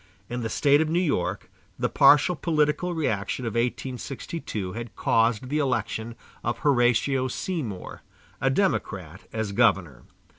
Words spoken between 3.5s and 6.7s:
1862 had caused the election of